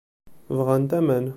[0.57, 1.25] Bɣant aman.